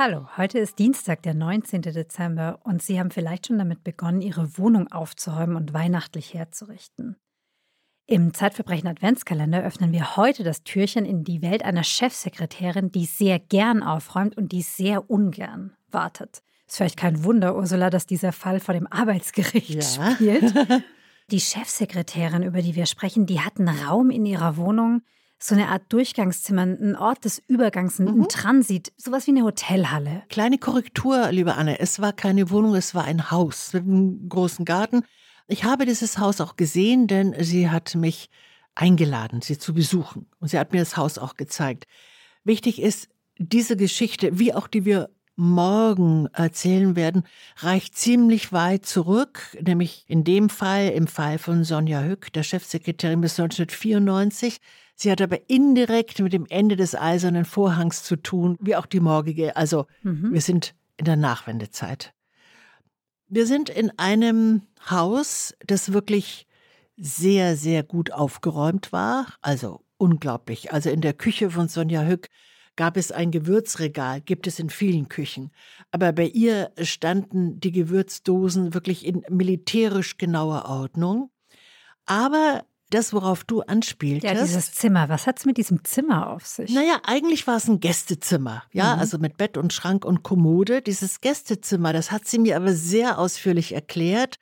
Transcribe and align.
Hallo, 0.00 0.28
heute 0.36 0.60
ist 0.60 0.78
Dienstag, 0.78 1.22
der 1.22 1.34
19. 1.34 1.82
Dezember 1.82 2.60
und 2.62 2.80
Sie 2.80 3.00
haben 3.00 3.10
vielleicht 3.10 3.48
schon 3.48 3.58
damit 3.58 3.82
begonnen, 3.82 4.20
Ihre 4.20 4.56
Wohnung 4.56 4.86
aufzuräumen 4.92 5.56
und 5.56 5.74
weihnachtlich 5.74 6.34
herzurichten. 6.34 7.16
Im 8.06 8.32
Zeitverbrechen 8.32 8.86
Adventskalender 8.86 9.64
öffnen 9.64 9.90
wir 9.90 10.16
heute 10.16 10.44
das 10.44 10.62
Türchen 10.62 11.04
in 11.04 11.24
die 11.24 11.42
Welt 11.42 11.64
einer 11.64 11.82
Chefsekretärin, 11.82 12.92
die 12.92 13.06
sehr 13.06 13.40
gern 13.40 13.82
aufräumt 13.82 14.36
und 14.36 14.52
die 14.52 14.62
sehr 14.62 15.10
ungern 15.10 15.76
wartet. 15.90 16.42
Ist 16.68 16.76
vielleicht 16.76 16.96
kein 16.96 17.24
Wunder, 17.24 17.56
Ursula, 17.56 17.90
dass 17.90 18.06
dieser 18.06 18.30
Fall 18.30 18.60
vor 18.60 18.74
dem 18.74 18.86
Arbeitsgericht 18.86 19.96
ja. 19.96 20.12
spielt. 20.12 20.54
Die 21.30 21.40
Chefsekretärin, 21.40 22.42
über 22.42 22.62
die 22.62 22.74
wir 22.74 22.86
sprechen, 22.86 23.26
die 23.26 23.40
hat 23.40 23.58
einen 23.58 23.68
Raum 23.68 24.08
in 24.08 24.24
ihrer 24.24 24.56
Wohnung, 24.56 25.02
so 25.40 25.54
eine 25.54 25.68
Art 25.68 25.84
Durchgangszimmer, 25.90 26.62
ein 26.62 26.96
Ort 26.96 27.24
des 27.24 27.42
Übergangs, 27.46 27.98
ein 27.98 28.06
mhm. 28.06 28.28
Transit, 28.28 28.92
sowas 28.96 29.26
wie 29.26 29.30
eine 29.30 29.44
Hotelhalle. 29.44 30.22
Kleine 30.28 30.58
Korrektur, 30.58 31.30
liebe 31.30 31.54
Anne, 31.54 31.78
es 31.78 32.00
war 32.00 32.12
keine 32.12 32.50
Wohnung, 32.50 32.74
es 32.74 32.94
war 32.94 33.04
ein 33.04 33.30
Haus 33.30 33.72
mit 33.72 33.84
einem 33.84 34.28
großen 34.28 34.64
Garten. 34.64 35.04
Ich 35.46 35.64
habe 35.64 35.86
dieses 35.86 36.18
Haus 36.18 36.40
auch 36.40 36.56
gesehen, 36.56 37.06
denn 37.06 37.34
sie 37.38 37.70
hat 37.70 37.94
mich 37.94 38.30
eingeladen, 38.74 39.40
sie 39.40 39.58
zu 39.58 39.74
besuchen. 39.74 40.26
Und 40.40 40.48
sie 40.48 40.58
hat 40.58 40.72
mir 40.72 40.80
das 40.80 40.96
Haus 40.96 41.18
auch 41.18 41.34
gezeigt. 41.34 41.86
Wichtig 42.44 42.80
ist, 42.80 43.08
diese 43.38 43.76
Geschichte, 43.76 44.38
wie 44.38 44.52
auch 44.54 44.66
die 44.66 44.84
wir 44.84 45.10
morgen 45.38 46.26
erzählen 46.32 46.96
werden, 46.96 47.22
reicht 47.58 47.96
ziemlich 47.96 48.52
weit 48.52 48.84
zurück, 48.84 49.56
nämlich 49.64 50.04
in 50.08 50.24
dem 50.24 50.50
Fall, 50.50 50.88
im 50.88 51.06
Fall 51.06 51.38
von 51.38 51.62
Sonja 51.62 52.02
Hück, 52.02 52.32
der 52.32 52.42
Chefsekretärin 52.42 53.20
bis 53.20 53.38
1994. 53.38 54.58
Sie 54.96 55.12
hat 55.12 55.22
aber 55.22 55.48
indirekt 55.48 56.18
mit 56.18 56.32
dem 56.32 56.44
Ende 56.48 56.74
des 56.74 56.96
Eisernen 56.96 57.44
Vorhangs 57.44 58.02
zu 58.02 58.16
tun, 58.16 58.56
wie 58.60 58.74
auch 58.74 58.86
die 58.86 58.98
morgige. 58.98 59.54
Also 59.54 59.86
mhm. 60.02 60.32
wir 60.32 60.40
sind 60.40 60.74
in 60.96 61.04
der 61.04 61.14
Nachwendezeit. 61.16 62.12
Wir 63.28 63.46
sind 63.46 63.70
in 63.70 63.96
einem 63.96 64.62
Haus, 64.90 65.54
das 65.64 65.92
wirklich 65.92 66.48
sehr, 66.96 67.56
sehr 67.56 67.84
gut 67.84 68.10
aufgeräumt 68.10 68.90
war. 68.90 69.26
Also 69.40 69.84
unglaublich. 69.98 70.72
Also 70.72 70.90
in 70.90 71.00
der 71.00 71.12
Küche 71.12 71.50
von 71.50 71.68
Sonja 71.68 72.02
Hück 72.02 72.28
gab 72.78 72.96
es 72.96 73.10
ein 73.10 73.32
Gewürzregal, 73.32 74.20
gibt 74.20 74.46
es 74.46 74.60
in 74.60 74.70
vielen 74.70 75.08
Küchen. 75.08 75.50
Aber 75.90 76.12
bei 76.12 76.26
ihr 76.26 76.70
standen 76.80 77.58
die 77.58 77.72
Gewürzdosen 77.72 78.72
wirklich 78.72 79.04
in 79.04 79.24
militärisch 79.28 80.16
genauer 80.16 80.66
Ordnung. 80.66 81.30
Aber 82.06 82.64
das, 82.90 83.12
worauf 83.12 83.42
du 83.42 83.62
anspieltest. 83.62 84.32
Ja, 84.32 84.40
dieses 84.40 84.72
Zimmer. 84.72 85.08
Was 85.08 85.26
hat 85.26 85.40
es 85.40 85.44
mit 85.44 85.56
diesem 85.56 85.84
Zimmer 85.84 86.30
auf 86.30 86.46
sich? 86.46 86.72
Naja, 86.72 87.00
eigentlich 87.02 87.48
war 87.48 87.56
es 87.56 87.66
ein 87.66 87.80
Gästezimmer. 87.80 88.62
Ja, 88.72 88.94
mhm. 88.94 89.00
also 89.00 89.18
mit 89.18 89.36
Bett 89.36 89.56
und 89.56 89.72
Schrank 89.72 90.04
und 90.04 90.22
Kommode. 90.22 90.80
Dieses 90.80 91.20
Gästezimmer, 91.20 91.92
das 91.92 92.12
hat 92.12 92.26
sie 92.28 92.38
mir 92.38 92.56
aber 92.56 92.72
sehr 92.74 93.18
ausführlich 93.18 93.72
erklärt, 93.72 94.36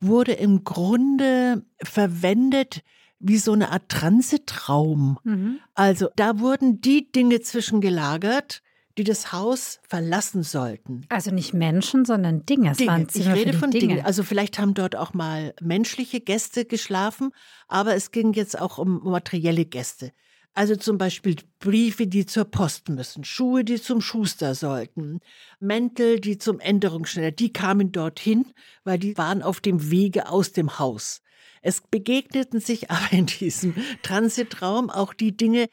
wurde 0.00 0.32
im 0.32 0.64
Grunde 0.64 1.64
verwendet 1.82 2.82
wie 3.20 3.38
so 3.38 3.52
eine 3.52 3.70
Art 3.70 3.88
Transitraum. 3.88 5.18
Mhm. 5.22 5.60
Also 5.74 6.08
da 6.16 6.40
wurden 6.40 6.80
die 6.80 7.12
Dinge 7.12 7.40
zwischengelagert, 7.40 8.62
die 8.98 9.04
das 9.04 9.32
Haus 9.32 9.78
verlassen 9.88 10.42
sollten. 10.42 11.06
Also 11.08 11.30
nicht 11.30 11.54
Menschen, 11.54 12.04
sondern 12.04 12.44
Dinge. 12.44 12.72
Es 12.72 12.78
Dinge. 12.78 13.06
Ich 13.14 13.28
rede 13.28 13.52
von 13.52 13.70
Dinge. 13.70 13.86
Dinge. 13.86 14.04
Also 14.04 14.22
vielleicht 14.22 14.58
haben 14.58 14.74
dort 14.74 14.96
auch 14.96 15.14
mal 15.14 15.54
menschliche 15.60 16.20
Gäste 16.20 16.64
geschlafen, 16.64 17.30
aber 17.68 17.94
es 17.94 18.10
ging 18.10 18.32
jetzt 18.32 18.60
auch 18.60 18.78
um 18.78 19.00
materielle 19.04 19.64
Gäste. 19.64 20.12
Also 20.52 20.74
zum 20.74 20.98
Beispiel 20.98 21.36
Briefe, 21.60 22.08
die 22.08 22.26
zur 22.26 22.44
Post 22.44 22.88
müssen, 22.88 23.22
Schuhe, 23.22 23.64
die 23.64 23.80
zum 23.80 24.00
Schuster 24.00 24.56
sollten, 24.56 25.20
Mäntel, 25.60 26.18
die 26.18 26.38
zum 26.38 26.58
Änderungsschneider, 26.58 27.30
die 27.30 27.52
kamen 27.52 27.92
dorthin, 27.92 28.46
weil 28.82 28.98
die 28.98 29.16
waren 29.16 29.42
auf 29.42 29.60
dem 29.60 29.90
Wege 29.90 30.28
aus 30.28 30.52
dem 30.52 30.80
Haus. 30.80 31.22
Es 31.60 31.80
begegneten 31.80 32.60
sich 32.60 32.90
aber 32.90 33.12
in 33.12 33.26
diesem 33.26 33.74
Transitraum 34.02 34.90
auch 34.90 35.14
die 35.14 35.36
Dinge, 35.36 35.68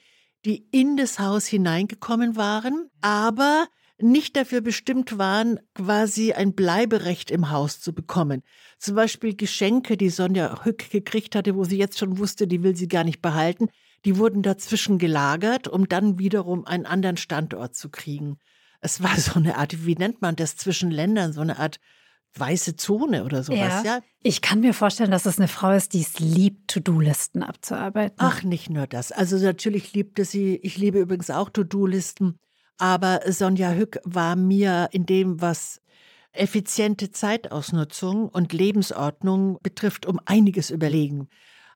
die 0.45 0.67
in 0.71 0.97
das 0.97 1.19
Haus 1.19 1.45
hineingekommen 1.47 2.35
waren, 2.35 2.89
aber 3.01 3.67
nicht 3.99 4.35
dafür 4.35 4.61
bestimmt 4.61 5.17
waren, 5.17 5.59
quasi 5.73 6.33
ein 6.33 6.53
Bleiberecht 6.53 7.31
im 7.31 7.49
Haus 7.49 7.79
zu 7.79 7.93
bekommen. 7.93 8.43
Zum 8.77 8.95
Beispiel 8.95 9.35
Geschenke, 9.35 9.97
die 9.97 10.09
Sonja 10.09 10.63
Hück 10.63 10.91
gekriegt 10.91 11.35
hatte, 11.35 11.55
wo 11.55 11.63
sie 11.63 11.77
jetzt 11.77 11.97
schon 11.97 12.19
wusste, 12.19 12.47
die 12.47 12.61
will 12.61 12.75
sie 12.75 12.87
gar 12.87 13.03
nicht 13.03 13.21
behalten, 13.23 13.69
die 14.05 14.17
wurden 14.17 14.43
dazwischen 14.43 14.99
gelagert, 14.99 15.67
um 15.67 15.89
dann 15.89 16.19
wiederum 16.19 16.65
einen 16.65 16.85
anderen 16.85 17.17
Standort 17.17 17.75
zu 17.75 17.89
kriegen. 17.89 18.37
Es 18.81 19.01
war 19.01 19.17
so 19.17 19.39
eine 19.39 19.57
Art, 19.57 19.85
wie 19.85 19.95
nennt 19.95 20.21
man 20.21 20.35
das 20.35 20.55
zwischen 20.55 20.91
Ländern, 20.91 21.33
so 21.33 21.41
eine 21.41 21.57
Art 21.57 21.79
weiße 22.35 22.75
Zone 22.75 23.23
oder 23.23 23.43
sowas, 23.43 23.83
ja. 23.83 23.97
ja. 23.97 23.99
Ich 24.21 24.41
kann 24.41 24.59
mir 24.59 24.73
vorstellen, 24.73 25.11
dass 25.11 25.25
es 25.25 25.39
eine 25.39 25.47
Frau 25.47 25.71
ist, 25.71 25.93
die 25.93 26.01
es 26.01 26.19
liebt, 26.19 26.69
To-Do-Listen 26.71 27.43
abzuarbeiten. 27.43 28.17
Ach, 28.19 28.43
nicht 28.43 28.69
nur 28.69 28.87
das. 28.87 29.11
Also 29.11 29.37
natürlich 29.37 29.93
liebte 29.93 30.25
sie, 30.25 30.57
ich 30.57 30.77
liebe 30.77 30.99
übrigens 30.99 31.29
auch 31.29 31.49
To-Do-Listen, 31.49 32.37
aber 32.77 33.21
Sonja 33.27 33.71
Hück 33.71 33.99
war 34.03 34.35
mir 34.35 34.89
in 34.91 35.05
dem, 35.05 35.41
was 35.41 35.81
effiziente 36.33 37.11
Zeitausnutzung 37.11 38.29
und 38.29 38.53
Lebensordnung 38.53 39.57
betrifft, 39.63 40.05
um 40.05 40.19
einiges 40.25 40.69
überlegen. 40.69 41.29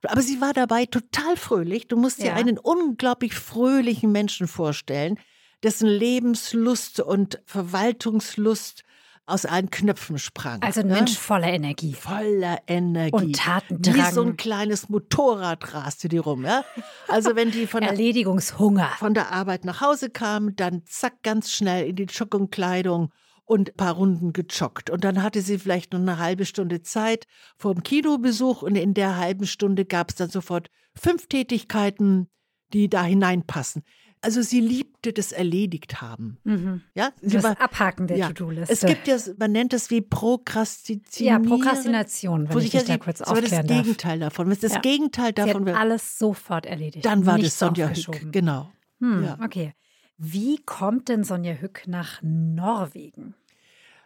Aber 0.04 0.22
sie 0.22 0.42
war 0.42 0.54
dabei 0.54 0.86
total 0.86 1.38
fröhlich. 1.38 1.88
Du 1.88 1.98
musst 1.98 2.20
ja. 2.20 2.26
dir 2.26 2.36
einen 2.36 2.58
unglaublich 2.58 3.34
fröhlichen 3.34 4.12
Menschen 4.12 4.48
vorstellen, 4.48 5.20
dessen 5.64 5.88
Lebenslust 5.88 7.00
und 7.00 7.40
Verwaltungslust 7.46 8.84
aus 9.32 9.46
allen 9.46 9.70
Knöpfen 9.70 10.18
sprang. 10.18 10.62
Also 10.62 10.82
ein 10.82 10.88
ne? 10.88 10.96
Mensch 10.96 11.18
voller 11.18 11.48
Energie. 11.48 11.94
Voller 11.94 12.60
Energie. 12.68 13.12
Und 13.14 13.36
Tatendrang. 13.36 13.96
Wie 13.96 14.12
so 14.12 14.22
ein 14.22 14.38
kleines 14.38 14.90
Motorrad 14.90 15.74
raste 15.74 16.10
die 16.10 16.18
rum. 16.18 16.46
Ja? 16.46 16.64
Also 17.08 17.36
wenn 17.36 17.52
die 17.52 17.68
von 17.68 17.82
Erledigungshunger. 17.84 18.88
Der, 18.88 18.98
von 18.98 19.14
der 19.14 19.32
Arbeit 19.32 19.66
nach 19.66 19.82
Hause 19.82 20.10
kam, 20.10 20.56
dann 20.56 20.84
zack, 20.86 21.24
ganz 21.24 21.52
schnell 21.52 21.88
in 21.88 21.96
die 21.96 22.04
Joggingkleidung 22.04 23.12
und 23.46 23.70
ein 23.70 23.76
paar 23.76 23.94
Runden 23.94 24.34
gejoggt. 24.34 24.90
Und 24.90 25.04
dann 25.04 25.22
hatte 25.22 25.42
sie 25.42 25.60
vielleicht 25.60 25.94
nur 25.94 26.02
eine 26.02 26.18
halbe 26.18 26.46
Stunde 26.46 26.82
Zeit 26.84 27.26
vor 27.58 27.74
dem 27.74 27.84
Kinobesuch 27.84 28.62
und 28.62 28.76
in 28.76 28.94
der 28.94 29.18
halben 29.18 29.46
Stunde 29.46 29.86
gab 29.86 30.10
es 30.10 30.16
dann 30.16 30.30
sofort 30.30 30.70
fünf 30.96 31.28
Tätigkeiten, 31.28 32.30
die 32.74 32.90
da 32.90 33.04
hineinpassen. 33.04 33.84
Also 34.24 34.44
sie 34.44 34.60
liebte 34.60 35.14
das 35.14 35.32
erledigt 35.32 36.00
haben. 36.00 36.38
Mhm. 36.44 36.82
Ja, 36.94 37.12
sie 37.22 37.38
das 37.38 37.44
war, 37.44 37.60
Abhaken 37.60 38.06
der 38.06 38.18
ja. 38.18 38.28
To-Do-Liste. 38.28 38.72
Es 38.72 38.82
gibt 38.82 39.08
ja, 39.08 39.18
man 39.40 39.52
nennt 39.52 39.74
es 39.74 39.90
wie 39.90 40.02
Prokrastination. 40.02 41.28
Ja, 41.28 41.40
Prokrastination, 41.40 42.48
wenn 42.48 42.60
ich 42.60 42.70
dich 42.70 42.84
da 42.84 42.98
kurz 43.00 43.22
aufklären 43.22 43.50
darf. 43.50 43.50
Das 43.50 43.60
war 43.60 43.64
das 43.64 43.84
Gegenteil 43.84 44.20
davon. 44.20 44.50
Wenn 44.50 44.60
das 44.60 44.74
ja. 44.74 44.80
Gegenteil 44.80 45.34
davon 45.34 45.66
wäre. 45.66 45.78
alles 45.78 46.20
sofort 46.20 46.68
erledigt. 46.68 47.04
Dann 47.04 47.26
war 47.26 47.40
das 47.40 47.58
Sonja 47.58 47.90
Hück, 47.90 48.32
genau. 48.32 48.72
Hm, 49.00 49.24
ja. 49.24 49.40
Okay. 49.44 49.74
Wie 50.18 50.58
kommt 50.58 51.10
denn 51.10 51.24
Sonja 51.24 51.54
Hück 51.54 51.88
nach 51.88 52.22
Norwegen? 52.22 53.34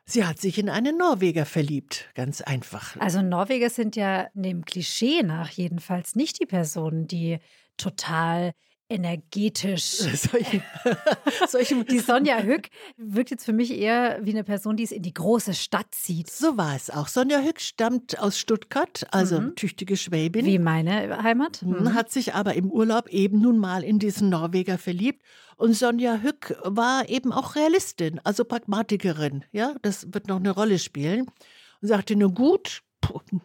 Sie 0.05 0.23
hat 0.23 0.39
sich 0.39 0.57
in 0.57 0.69
einen 0.69 0.97
Norweger 0.97 1.45
verliebt, 1.45 2.09
ganz 2.13 2.39
einfach. 2.39 2.95
Also 3.01 3.21
Norweger 3.21 3.69
sind 3.69 3.95
ja 3.97 4.27
dem 4.33 4.63
Klischee 4.63 5.23
nach 5.23 5.49
jedenfalls 5.49 6.15
nicht 6.15 6.39
die 6.39 6.45
Personen, 6.45 7.07
die 7.07 7.39
total 7.75 8.53
energetisch. 8.89 9.83
Solche, 10.31 10.61
solche 11.47 11.83
die 11.89 11.99
Sonja 11.99 12.39
Hück 12.43 12.69
wirkt 12.97 13.31
jetzt 13.31 13.45
für 13.45 13.53
mich 13.53 13.71
eher 13.71 14.19
wie 14.21 14.31
eine 14.31 14.43
Person, 14.43 14.77
die 14.77 14.83
es 14.83 14.91
in 14.91 15.01
die 15.01 15.13
große 15.13 15.53
Stadt 15.53 15.87
zieht. 15.91 16.29
So 16.29 16.57
war 16.57 16.75
es 16.75 16.89
auch. 16.89 17.07
Sonja 17.07 17.39
Hück 17.39 17.59
stammt 17.59 18.19
aus 18.19 18.37
Stuttgart, 18.37 19.07
also 19.11 19.39
mhm. 19.41 19.55
tüchtige 19.55 19.97
Schwäbin. 19.97 20.45
Wie 20.45 20.59
meine 20.59 21.23
Heimat. 21.23 21.63
Mhm. 21.63 21.79
mhm. 21.79 21.93
Hat 21.95 22.11
sich 22.11 22.35
aber 22.35 22.53
im 22.53 22.71
Urlaub 22.71 23.09
eben 23.09 23.41
nun 23.41 23.57
mal 23.57 23.83
in 23.83 23.99
diesen 23.99 24.29
Norweger 24.29 24.77
verliebt. 24.77 25.23
Und 25.57 25.73
Sonja 25.73 26.17
Hück 26.21 26.55
war 26.63 27.09
eben 27.09 27.31
auch 27.31 27.55
Realistin, 27.55 28.19
also 28.23 28.43
Pragmatikerin. 28.43 29.45
Ja, 29.51 29.75
das 29.81 30.13
wird 30.13 30.27
noch 30.27 30.37
eine 30.37 30.51
Rolle 30.51 30.79
spielen. 30.79 31.27
Und 31.81 31.87
sagte, 31.87 32.15
nur 32.15 32.33
gut, 32.33 32.81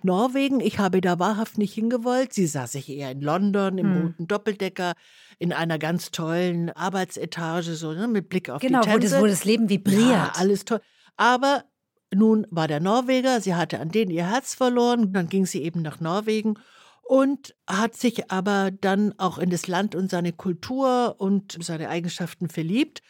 Norwegen, 0.03 0.61
ich 0.61 0.79
habe 0.79 1.01
da 1.01 1.19
wahrhaft 1.19 1.59
nicht 1.59 1.75
hingewollt. 1.75 2.33
Sie 2.33 2.47
sah 2.47 2.67
sich 2.67 2.89
eher 2.89 3.11
in 3.11 3.21
London 3.21 3.79
im 3.79 3.95
hm. 3.95 4.03
roten 4.03 4.29
Doppeldecker 4.29 4.95
in 5.39 5.53
einer 5.53 5.79
ganz 5.79 6.11
tollen 6.11 6.71
Arbeitsetage, 6.71 7.75
so 7.75 7.93
ne, 7.93 8.09
mit 8.09 8.29
Blick 8.29 8.51
auf 8.51 8.61
genau, 8.61 8.83
die 8.83 8.91
Tänze. 8.91 9.09
Genau, 9.09 9.23
wo 9.23 9.27
das 9.27 9.45
Leben 9.45 9.69
vibriert. 9.69 10.11
Ja, 10.11 10.33
alles 10.37 10.65
toll. 10.65 10.81
Aber 11.17 11.65
nun 12.13 12.47
war 12.51 12.69
der 12.69 12.81
Norweger, 12.81 13.41
sie 13.41 13.55
hatte 13.55 13.81
an 13.81 13.91
den 13.91 14.11
ihr 14.11 14.29
Herz 14.29 14.55
verloren, 14.55 15.13
dann 15.13 15.29
ging 15.29 15.47
sie 15.47 15.63
eben 15.63 15.83
nach 15.83 16.01
Norwegen 16.01 16.59
und 17.03 17.55
hat 17.67 17.97
sich 17.97 18.31
aber 18.31 18.71
dann 18.71 19.19
auch 19.19 19.39
in 19.39 19.51
das 19.51 19.67
Land 19.67 19.95
und 19.95 20.11
seine 20.11 20.33
Kultur 20.33 21.17
und 21.19 21.59
seine 21.61 21.89
Eigenschaften 21.89 22.49
verliebt. 22.49 23.03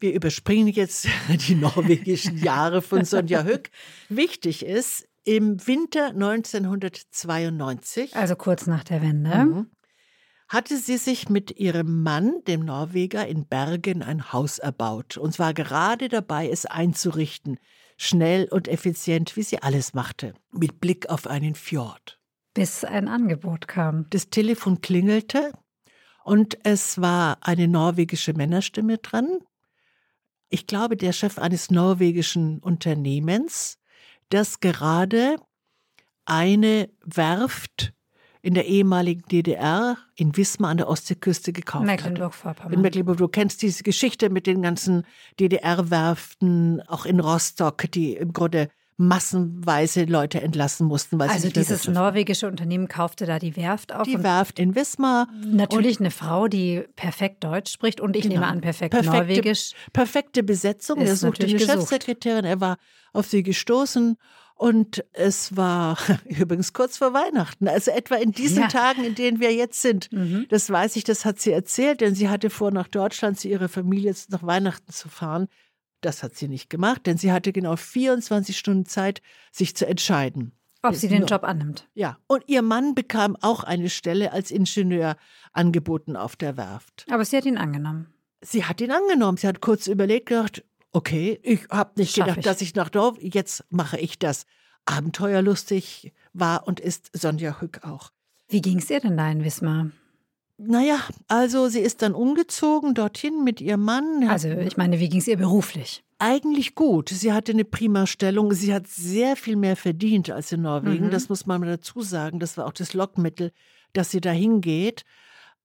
Wir 0.00 0.14
überspringen 0.14 0.68
jetzt 0.68 1.08
die 1.48 1.54
norwegischen 1.54 2.38
Jahre 2.38 2.82
von 2.82 3.04
Sonja 3.04 3.44
Hück. 3.44 3.70
Wichtig 4.08 4.64
ist, 4.64 5.08
im 5.28 5.66
Winter 5.66 6.06
1992. 6.06 8.16
Also 8.16 8.34
kurz 8.34 8.66
nach 8.66 8.82
der 8.82 9.02
Wende. 9.02 9.36
Mhm, 9.36 9.70
hatte 10.48 10.78
sie 10.78 10.96
sich 10.96 11.28
mit 11.28 11.58
ihrem 11.58 12.02
Mann, 12.02 12.42
dem 12.46 12.64
Norweger, 12.64 13.28
in 13.28 13.46
Bergen 13.46 14.02
ein 14.02 14.32
Haus 14.32 14.58
erbaut 14.58 15.18
und 15.18 15.38
war 15.38 15.52
gerade 15.52 16.08
dabei, 16.08 16.48
es 16.48 16.64
einzurichten, 16.64 17.58
schnell 17.98 18.48
und 18.50 18.68
effizient, 18.68 19.36
wie 19.36 19.42
sie 19.42 19.62
alles 19.62 19.92
machte, 19.92 20.32
mit 20.50 20.80
Blick 20.80 21.10
auf 21.10 21.26
einen 21.26 21.54
Fjord. 21.54 22.18
Bis 22.54 22.84
ein 22.84 23.06
Angebot 23.06 23.68
kam. 23.68 24.06
Das 24.08 24.30
Telefon 24.30 24.80
klingelte 24.80 25.52
und 26.24 26.56
es 26.64 27.02
war 27.02 27.36
eine 27.42 27.68
norwegische 27.68 28.32
Männerstimme 28.32 28.96
dran. 28.96 29.40
Ich 30.48 30.66
glaube, 30.66 30.96
der 30.96 31.12
Chef 31.12 31.38
eines 31.38 31.70
norwegischen 31.70 32.60
Unternehmens, 32.60 33.78
das 34.30 34.60
gerade 34.60 35.36
eine 36.24 36.90
Werft 37.04 37.92
in 38.42 38.54
der 38.54 38.66
ehemaligen 38.66 39.22
DDR 39.28 39.96
in 40.14 40.36
Wismar 40.36 40.70
an 40.70 40.76
der 40.76 40.88
Ostseeküste 40.88 41.52
gekauft 41.52 41.86
Mecklenburg-Vorpommern. 41.86 42.72
In 42.72 42.80
Mecklenburg. 42.80 43.18
Du 43.18 43.28
kennst 43.28 43.62
diese 43.62 43.82
Geschichte 43.82 44.30
mit 44.30 44.46
den 44.46 44.62
ganzen 44.62 45.04
DDR-Werften, 45.40 46.82
auch 46.82 47.04
in 47.04 47.20
Rostock, 47.20 47.90
die 47.90 48.14
im 48.14 48.32
Grunde 48.32 48.68
massenweise 48.98 50.04
Leute 50.04 50.40
entlassen 50.40 50.88
mussten. 50.88 51.18
Weil 51.20 51.30
also 51.30 51.48
dieses 51.48 51.86
norwegische 51.86 52.48
Unternehmen 52.48 52.88
kaufte 52.88 53.26
da 53.26 53.38
die 53.38 53.56
Werft 53.56 53.94
auf. 53.94 54.02
Die 54.02 54.22
Werft 54.22 54.58
in 54.58 54.74
Wismar. 54.74 55.28
Natürlich 55.46 56.00
eine 56.00 56.10
Frau, 56.10 56.48
die 56.48 56.84
perfekt 56.96 57.44
Deutsch 57.44 57.72
spricht 57.72 58.00
und 58.00 58.16
ich 58.16 58.24
genau. 58.24 58.34
nehme 58.34 58.46
an, 58.48 58.60
perfekt 58.60 58.90
perfekte, 58.90 59.16
Norwegisch. 59.16 59.72
Perfekte 59.92 60.42
Besetzung. 60.42 61.00
Er 61.00 61.14
suchte 61.14 61.44
eine 61.46 61.52
gesucht. 61.54 61.70
Chefsekretärin, 61.70 62.44
er 62.44 62.60
war 62.60 62.76
auf 63.12 63.26
sie 63.26 63.44
gestoßen 63.44 64.16
und 64.56 65.04
es 65.12 65.56
war 65.56 65.96
übrigens 66.24 66.72
kurz 66.72 66.98
vor 66.98 67.14
Weihnachten, 67.14 67.68
also 67.68 67.92
etwa 67.92 68.16
in 68.16 68.32
diesen 68.32 68.62
ja. 68.62 68.68
Tagen, 68.68 69.04
in 69.04 69.14
denen 69.14 69.38
wir 69.38 69.54
jetzt 69.54 69.80
sind. 69.80 70.10
Mhm. 70.10 70.46
Das 70.48 70.68
weiß 70.68 70.96
ich, 70.96 71.04
das 71.04 71.24
hat 71.24 71.38
sie 71.38 71.52
erzählt, 71.52 72.00
denn 72.00 72.16
sie 72.16 72.28
hatte 72.28 72.50
vor, 72.50 72.72
nach 72.72 72.88
Deutschland 72.88 73.38
zu 73.38 73.46
ihrer 73.46 73.68
Familie 73.68 74.12
nach 74.30 74.42
Weihnachten 74.42 74.92
zu 74.92 75.08
fahren. 75.08 75.46
Das 76.00 76.22
hat 76.22 76.36
sie 76.36 76.48
nicht 76.48 76.70
gemacht, 76.70 77.06
denn 77.06 77.18
sie 77.18 77.32
hatte 77.32 77.52
genau 77.52 77.76
24 77.76 78.56
Stunden 78.56 78.86
Zeit, 78.86 79.20
sich 79.50 79.74
zu 79.74 79.86
entscheiden. 79.86 80.52
Ob 80.82 80.94
sie 80.94 81.08
den 81.08 81.26
Job 81.26 81.42
annimmt. 81.42 81.88
Ja, 81.94 82.18
und 82.28 82.44
ihr 82.46 82.62
Mann 82.62 82.94
bekam 82.94 83.36
auch 83.40 83.64
eine 83.64 83.90
Stelle 83.90 84.32
als 84.32 84.52
Ingenieur 84.52 85.16
angeboten 85.52 86.16
auf 86.16 86.36
der 86.36 86.56
Werft. 86.56 87.04
Aber 87.10 87.24
sie 87.24 87.36
hat 87.36 87.46
ihn 87.46 87.58
angenommen. 87.58 88.06
Sie 88.40 88.64
hat 88.64 88.80
ihn 88.80 88.92
angenommen. 88.92 89.38
Sie 89.38 89.48
hat 89.48 89.60
kurz 89.60 89.88
überlegt, 89.88 90.26
gedacht, 90.26 90.64
okay, 90.92 91.40
ich 91.42 91.66
habe 91.68 91.92
nicht 91.96 92.14
Schaff 92.14 92.26
gedacht, 92.26 92.38
ich. 92.38 92.44
dass 92.44 92.60
ich 92.60 92.74
nach 92.76 92.90
Dorf, 92.90 93.16
jetzt 93.20 93.64
mache 93.70 93.98
ich 93.98 94.20
das. 94.20 94.46
Abenteuerlustig 94.86 96.14
war 96.32 96.66
und 96.66 96.78
ist 96.78 97.10
Sonja 97.12 97.60
Hück 97.60 97.82
auch. 97.82 98.12
Wie 98.48 98.62
ging 98.62 98.78
es 98.78 98.88
ihr 98.88 99.00
denn 99.00 99.16
da 99.16 99.30
in 99.30 99.44
Wismar? 99.44 99.90
Naja, 100.58 100.98
also 101.28 101.68
sie 101.68 101.78
ist 101.78 102.02
dann 102.02 102.14
umgezogen 102.14 102.94
dorthin 102.94 103.44
mit 103.44 103.60
ihrem 103.60 103.84
Mann. 103.84 104.28
Also 104.28 104.48
ich 104.48 104.76
meine, 104.76 104.98
wie 104.98 105.08
ging 105.08 105.20
es 105.20 105.28
ihr 105.28 105.36
beruflich? 105.36 106.02
Eigentlich 106.18 106.74
gut. 106.74 107.10
Sie 107.10 107.32
hatte 107.32 107.52
eine 107.52 107.64
prima 107.64 108.08
Stellung. 108.08 108.52
Sie 108.52 108.74
hat 108.74 108.88
sehr 108.88 109.36
viel 109.36 109.54
mehr 109.54 109.76
verdient 109.76 110.30
als 110.30 110.50
in 110.50 110.62
Norwegen. 110.62 111.06
Mhm. 111.06 111.10
Das 111.12 111.28
muss 111.28 111.46
man 111.46 111.60
mal 111.60 111.68
dazu 111.68 112.02
sagen. 112.02 112.40
Das 112.40 112.56
war 112.56 112.66
auch 112.66 112.72
das 112.72 112.92
Lockmittel, 112.92 113.52
dass 113.92 114.10
sie 114.10 114.20
dahin 114.20 114.60
geht. 114.60 115.04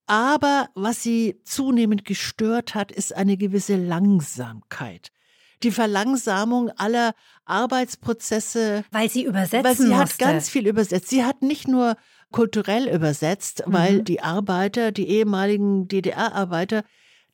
Aber 0.05 0.69
was 0.75 1.01
sie 1.01 1.39
zunehmend 1.43 2.05
gestört 2.05 2.75
hat, 2.75 2.91
ist 2.91 3.15
eine 3.15 3.35
gewisse 3.35 3.77
Langsamkeit. 3.77 5.11
Die 5.63 5.71
Verlangsamung 5.71 6.69
aller 6.71 7.15
Arbeitsprozesse. 7.45 8.83
Weil 8.91 9.09
sie 9.09 9.23
übersetzen 9.23 9.63
Weil 9.63 9.75
sie 9.75 9.87
musste. 9.87 9.97
hat 9.97 10.19
ganz 10.19 10.49
viel 10.49 10.67
übersetzt. 10.67 11.09
Sie 11.09 11.23
hat 11.23 11.41
nicht 11.41 11.67
nur 11.67 11.95
kulturell 12.33 12.89
übersetzt, 12.89 13.63
weil 13.65 13.99
mhm. 13.99 14.03
die 14.03 14.21
Arbeiter, 14.21 14.91
die 14.91 15.07
ehemaligen 15.07 15.87
DDR-Arbeiter, 15.87 16.83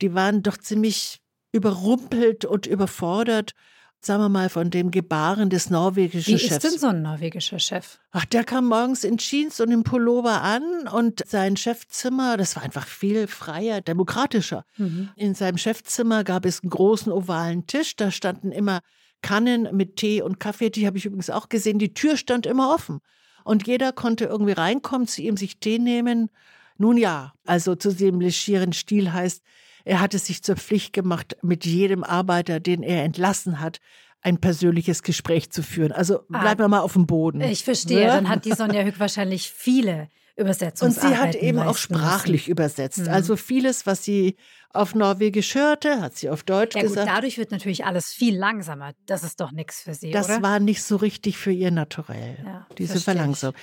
die 0.02 0.14
waren 0.14 0.44
doch 0.44 0.58
ziemlich 0.58 1.22
überrumpelt 1.52 2.46
und 2.46 2.68
überfordert 2.68 3.56
sagen 4.02 4.24
wir 4.24 4.30
mal, 4.30 4.50
von 4.50 4.70
dem 4.70 4.92
Gebaren 4.92 5.50
des 5.50 5.70
norwegischen 5.70 6.34
Wie 6.34 6.40
Chefs. 6.40 6.52
Wie 6.52 6.56
ist 6.56 6.64
denn 6.64 6.80
so 6.80 6.88
ein 6.88 7.02
norwegischer 7.02 7.60
Chef? 7.60 8.00
Ach, 8.12 8.26
der 8.26 8.44
kam 8.44 8.68
morgens 8.68 9.04
in 9.04 9.18
Jeans 9.18 9.60
und 9.60 9.72
im 9.72 9.84
Pullover 9.84 10.42
an 10.42 10.88
und 10.88 11.28
sein 11.28 11.58
Chefzimmer, 11.58 12.38
das 12.38 12.56
war 12.56 12.64
einfach 12.64 12.88
viel 12.88 13.28
freier, 13.28 13.82
demokratischer. 13.82 14.64
Mhm. 14.78 15.10
In 15.16 15.36
seinem 15.36 15.58
Chefzimmer 15.58 16.24
gab 16.24 16.46
es 16.46 16.62
einen 16.62 16.70
großen 16.70 17.12
ovalen 17.12 17.68
Tisch, 17.68 17.96
da 17.96 18.10
standen 18.12 18.52
immer 18.52 18.80
Kannen 19.22 19.68
mit 19.76 19.98
Tee 19.98 20.22
und 20.22 20.40
Kaffee, 20.40 20.70
die 20.70 20.88
habe 20.88 20.98
ich 20.98 21.06
übrigens 21.06 21.30
auch 21.30 21.50
gesehen. 21.50 21.78
Die 21.78 21.94
Tür 21.94 22.16
stand 22.16 22.46
immer 22.46 22.74
offen 22.74 23.02
und 23.50 23.66
jeder 23.66 23.92
konnte 23.92 24.26
irgendwie 24.26 24.52
reinkommen, 24.52 25.08
zu 25.08 25.24
ihm 25.24 25.36
sich 25.36 25.58
Tee 25.58 25.80
nehmen. 25.80 26.30
Nun 26.78 26.98
ja, 26.98 27.34
also 27.48 27.74
zu 27.74 27.92
dem 27.92 28.22
legieren 28.22 28.74
Stil 28.74 29.12
heißt, 29.12 29.42
er 29.86 30.02
hat 30.02 30.14
es 30.14 30.28
sich 30.28 30.44
zur 30.44 30.56
Pflicht 30.56 30.94
gemacht, 30.94 31.36
mit 31.42 31.66
jedem 31.66 32.04
Arbeiter, 32.04 32.60
den 32.60 32.84
er 32.84 33.04
entlassen 33.04 33.60
hat, 33.60 33.80
ein 34.22 34.38
persönliches 34.38 35.02
Gespräch 35.02 35.50
zu 35.50 35.64
führen. 35.64 35.92
Also 35.92 36.20
ah, 36.32 36.42
bleiben 36.42 36.60
wir 36.60 36.68
mal 36.68 36.82
auf 36.82 36.94
dem 36.94 37.08
Boden. 37.08 37.42
Ich 37.42 37.64
verstehe. 37.64 38.04
Ja? 38.04 38.14
Dann 38.14 38.30
hat 38.30 38.46
die 38.46 38.54
Sonja 38.54 38.84
Hück 38.84 39.00
wahrscheinlich 39.00 39.50
viele 39.50 40.10
Übersetzungsarbeiten 40.40 41.18
Und 41.18 41.32
sie 41.32 41.38
hat 41.40 41.44
eben 41.44 41.60
auch 41.60 41.78
sprachlich 41.78 42.42
müssen. 42.44 42.52
übersetzt. 42.52 43.00
Mhm. 43.00 43.10
Also 43.10 43.36
vieles, 43.36 43.86
was 43.86 44.04
sie 44.04 44.36
auf 44.72 44.96
Norwegisch 44.96 45.56
hörte, 45.56 46.02
hat 46.02 46.16
sie 46.18 46.30
auf 46.30 46.44
Deutsch 46.44 46.76
ja, 46.76 46.82
gesagt. 46.82 47.08
Gut, 47.08 47.16
dadurch 47.16 47.38
wird 47.38 47.52
natürlich 47.52 47.86
alles 47.86 48.12
viel 48.14 48.38
langsamer. 48.38 48.94
Das 49.06 49.24
ist 49.24 49.40
doch 49.40 49.52
nichts 49.52 49.82
für 49.82 49.94
sie, 49.94 50.12
Das 50.12 50.28
oder? 50.30 50.42
war 50.42 50.60
nicht 50.60 50.84
so 50.84 50.96
richtig 50.96 51.38
für 51.38 51.52
ihr 51.52 51.72
Naturell, 51.72 52.38
ja, 52.46 52.68
diese 52.78 53.00
Verlangsamung. 53.00 53.56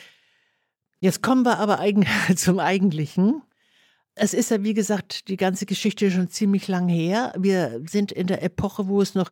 Jetzt 1.00 1.23
kommen 1.23 1.44
wir 1.44 1.58
aber 1.58 1.81
zum 2.37 2.58
Eigentlichen. 2.58 3.43
Es 4.14 4.32
ist 4.32 4.50
ja, 4.50 4.62
wie 4.62 4.75
gesagt, 4.75 5.28
die 5.28 5.37
ganze 5.37 5.67
Geschichte 5.67 6.11
schon 6.11 6.28
ziemlich 6.28 6.69
lang 6.69 6.88
her. 6.88 7.34
Wir 7.37 7.82
sind 7.87 8.12
in 8.12 8.26
der 8.26 8.43
Epoche, 8.43 8.88
wo 8.88 9.02
es 9.02 9.14
noch 9.14 9.31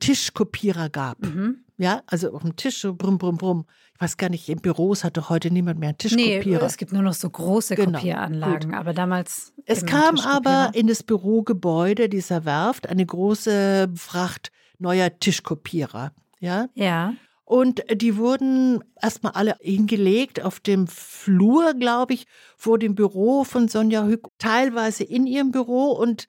Tischkopierer 0.00 0.90
gab. 0.90 1.22
Mhm. 1.24 1.63
Ja, 1.76 2.02
also 2.06 2.32
auf 2.32 2.42
dem 2.42 2.56
Tisch 2.56 2.80
so 2.80 2.94
brumm, 2.94 3.18
brumm, 3.18 3.36
brumm. 3.36 3.66
Ich 3.94 4.00
weiß 4.00 4.16
gar 4.16 4.28
nicht, 4.28 4.48
in 4.48 4.60
Büros 4.60 5.04
hat 5.04 5.16
doch 5.16 5.28
heute 5.28 5.50
niemand 5.50 5.80
mehr 5.80 5.90
einen 5.90 5.98
Tischkopierer. 5.98 6.60
Nee, 6.60 6.66
es 6.66 6.76
gibt 6.76 6.92
nur 6.92 7.02
noch 7.02 7.14
so 7.14 7.28
große 7.28 7.74
genau, 7.74 7.98
Kopieranlagen, 7.98 8.70
gut. 8.70 8.78
aber 8.78 8.92
damals. 8.92 9.52
Es 9.66 9.84
kam 9.84 10.18
aber 10.20 10.70
in 10.74 10.86
das 10.86 11.02
Bürogebäude 11.02 12.08
dieser 12.08 12.44
Werft 12.44 12.88
eine 12.88 13.04
große 13.04 13.88
Fracht 13.94 14.50
neuer 14.78 15.18
Tischkopierer. 15.18 16.12
Ja. 16.40 16.68
Ja. 16.74 17.14
Und 17.44 17.82
die 17.92 18.16
wurden 18.16 18.82
erstmal 19.00 19.32
alle 19.32 19.56
hingelegt 19.60 20.42
auf 20.42 20.60
dem 20.60 20.86
Flur, 20.86 21.74
glaube 21.74 22.14
ich, 22.14 22.26
vor 22.56 22.78
dem 22.78 22.94
Büro 22.94 23.44
von 23.44 23.68
Sonja 23.68 24.04
Hück, 24.06 24.28
teilweise 24.38 25.04
in 25.04 25.26
ihrem 25.26 25.50
Büro 25.50 25.92
und 25.92 26.28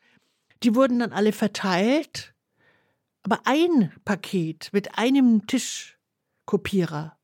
die 0.63 0.75
wurden 0.75 0.99
dann 0.99 1.13
alle 1.13 1.31
verteilt. 1.31 2.34
Aber 3.25 3.41
ein 3.45 3.91
Paket 4.05 4.69
mit 4.71 4.99
einem 4.99 5.47
Tischkopierer 5.47 7.17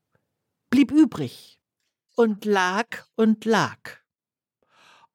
blieb 0.71 0.91
übrig 0.91 1.59
und 2.15 2.43
lag 2.43 3.05
und 3.15 3.45
lag 3.45 3.77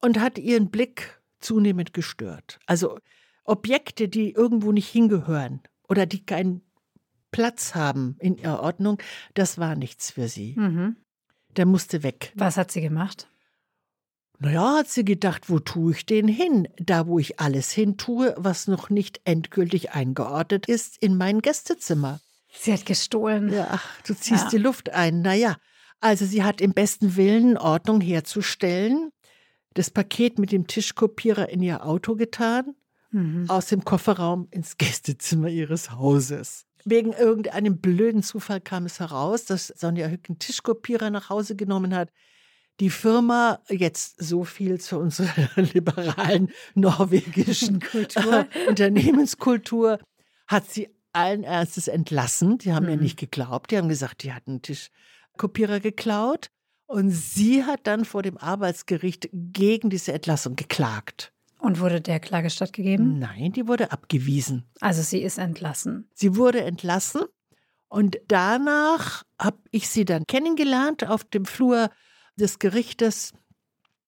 und 0.01 0.21
hat 0.21 0.39
ihren 0.39 0.71
Blick 0.71 1.21
zunehmend 1.41 1.93
gestört. 1.93 2.61
Also 2.67 3.01
Objekte, 3.43 4.09
die 4.09 4.31
irgendwo 4.31 4.71
nicht 4.71 4.89
hingehören 4.89 5.61
oder 5.89 6.07
die 6.07 6.25
keinen 6.25 6.63
Platz 7.33 7.75
haben 7.75 8.15
in 8.21 8.39
ihrer 8.39 8.61
Ordnung, 8.61 9.03
das 9.35 9.59
war 9.59 9.75
nichts 9.75 10.13
für 10.13 10.29
sie. 10.29 10.55
Mhm. 10.57 10.95
Der 11.57 11.67
musste 11.67 12.05
weg. 12.05 12.33
Was 12.37 12.57
hat 12.57 12.71
sie 12.71 12.81
gemacht? 12.81 13.29
Naja, 14.47 14.77
hat 14.77 14.89
sie 14.89 15.05
gedacht, 15.05 15.51
wo 15.51 15.59
tue 15.59 15.91
ich 15.91 16.07
den 16.07 16.29
hin? 16.29 16.69
Da, 16.79 17.09
wo 17.09 17.19
ich 17.19 17.41
alles 17.41 17.73
hin 17.73 17.97
tue, 17.97 18.33
was 18.37 18.69
noch 18.69 18.91
nicht 18.91 19.21
endgültig 19.25 19.91
eingeordnet 19.91 20.67
ist, 20.67 21.03
in 21.03 21.17
mein 21.17 21.43
Gästezimmer. 21.43 22.21
Sie 22.53 22.73
hat 22.73 22.87
gestohlen. 22.87 23.53
Ja, 23.53 23.67
ach, 23.73 24.01
du 24.07 24.15
ziehst 24.15 24.45
ja. 24.45 24.51
die 24.51 24.59
Luft 24.59 24.91
ein. 24.91 25.21
Naja, 25.21 25.57
also 25.99 26.25
sie 26.25 26.45
hat 26.45 26.61
im 26.61 26.75
besten 26.75 27.17
Willen 27.17 27.59
Ordnung 27.59 28.01
herzustellen, 28.01 29.11
das 29.75 29.91
Paket 29.91 30.39
mit 30.39 30.53
dem 30.53 30.69
Tischkopierer 30.69 31.49
in 31.49 31.61
ihr 31.61 31.85
Auto 31.85 32.15
getan, 32.15 32.77
mhm. 33.11 33.47
aus 33.51 33.67
dem 33.67 33.85
Kofferraum 33.85 34.47
ins 34.53 34.77
Gästezimmer 34.79 35.49
ihres 35.49 35.91
Hauses. 35.91 36.67
Wegen 36.85 37.13
irgendeinem 37.13 37.81
blöden 37.81 38.23
Zufall 38.23 38.61
kam 38.61 38.87
es 38.87 39.01
heraus, 39.01 39.45
dass 39.45 39.67
Sonja 39.67 40.07
Hück 40.07 40.27
einen 40.29 40.39
Tischkopierer 40.39 41.11
nach 41.11 41.31
Hause 41.31 41.57
genommen 41.57 41.97
hat. 41.97 42.11
Die 42.81 42.91
Firma, 42.91 43.61
jetzt 43.69 44.23
so 44.23 44.45
viel 44.45 44.81
zu 44.81 44.99
unserer 44.99 45.49
liberalen 45.57 46.51
norwegischen 46.75 47.81
Kultur, 47.81 48.47
Unternehmenskultur, 48.69 49.99
hat 50.47 50.71
sie 50.71 50.89
allen 51.13 51.43
Ernstes 51.43 51.89
entlassen. 51.89 52.59
Die 52.59 52.73
haben 52.73 52.85
mhm. 52.85 52.93
ja 52.93 52.97
nicht 52.97 53.19
geglaubt. 53.19 53.71
Die 53.71 53.79
haben 53.79 53.89
gesagt, 53.89 54.23
die 54.23 54.33
hatten 54.33 54.53
einen 54.53 54.63
Tischkopierer 54.63 55.81
geklaut. 55.81 56.51
Und 56.87 57.11
sie 57.11 57.65
hat 57.65 57.81
dann 57.87 58.05
vor 58.05 58.23
dem 58.23 58.39
Arbeitsgericht 58.39 59.29
gegen 59.33 59.91
diese 59.91 60.13
Entlassung 60.13 60.55
geklagt. 60.55 61.33
Und 61.59 61.81
wurde 61.81 62.01
der 62.01 62.21
Klage 62.21 62.51
stattgegeben? 62.51 63.19
Nein, 63.19 63.53
die 63.53 63.67
wurde 63.67 63.91
abgewiesen. 63.91 64.71
Also 64.81 65.03
sie 65.03 65.23
ist 65.23 65.39
entlassen. 65.39 66.09
Sie 66.15 66.37
wurde 66.37 66.63
entlassen 66.63 67.23
und 67.89 68.19
danach 68.29 69.23
habe 69.41 69.59
ich 69.71 69.89
sie 69.89 70.05
dann 70.05 70.25
kennengelernt 70.27 71.09
auf 71.09 71.25
dem 71.25 71.45
Flur 71.45 71.91
des 72.37 72.59
Gerichtes. 72.59 73.33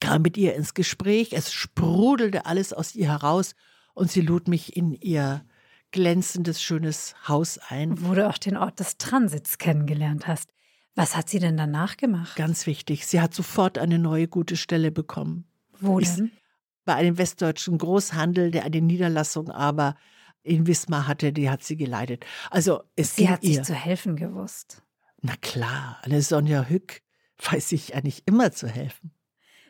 kam 0.01 0.23
mit 0.23 0.37
ihr 0.37 0.55
ins 0.55 0.75
Gespräch, 0.75 1.33
es 1.33 1.53
sprudelte 1.53 2.47
alles 2.47 2.73
aus 2.73 2.95
ihr 2.95 3.09
heraus 3.09 3.55
und 3.95 4.11
sie 4.11 4.21
lud 4.21 4.47
mich 4.47 4.77
in 4.77 4.93
ihr 4.93 5.45
glänzendes, 5.91 6.63
schönes 6.63 7.17
Haus 7.27 7.59
ein. 7.59 8.01
Wo 8.05 8.15
du 8.15 8.29
auch 8.29 8.39
den 8.39 8.57
Ort 8.57 8.79
des 8.79 8.99
Transits 8.99 9.59
kennengelernt 9.59 10.27
hast. 10.27 10.51
Was 10.95 11.17
hat 11.17 11.29
sie 11.29 11.39
denn 11.39 11.57
danach 11.57 11.97
gemacht? 11.97 12.37
Ganz 12.37 12.67
wichtig, 12.67 13.07
sie 13.07 13.21
hat 13.21 13.35
sofort 13.35 13.79
eine 13.79 13.99
neue 13.99 14.29
gute 14.29 14.57
Stelle 14.57 14.91
bekommen. 14.91 15.47
Wo 15.81 15.99
denn? 15.99 16.27
Ich, 16.27 16.43
bei 16.85 16.95
einem 16.95 17.19
westdeutschen 17.19 17.79
Großhandel, 17.79 18.51
der 18.51 18.65
eine 18.65 18.81
Niederlassung 18.81 19.51
aber 19.51 19.97
in 20.43 20.67
Wismar 20.67 21.07
hatte, 21.07 21.33
die 21.33 21.51
hat 21.51 21.63
sie 21.63 21.77
geleitet. 21.77 22.25
Also 22.51 22.83
es 22.97 23.17
sie 23.17 23.29
hat 23.29 23.43
ihr. 23.43 23.57
sich 23.57 23.63
zu 23.65 23.75
helfen 23.75 24.17
gewusst. 24.17 24.83
Na 25.21 25.35
klar, 25.37 25.99
eine 26.03 26.23
Sonja 26.23 26.65
Hück 26.65 27.03
weiß 27.39 27.69
sich 27.69 27.95
eigentlich 27.95 28.23
immer 28.27 28.53
zu 28.53 28.69
helfen. 28.69 29.13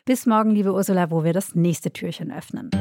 Bis 0.05 0.25
morgen, 0.25 0.51
liebe 0.51 0.73
Ursula, 0.73 1.11
wo 1.11 1.23
wir 1.23 1.33
das 1.33 1.55
nächste 1.55 1.91
Türchen 1.91 2.31
öffnen. 2.31 2.71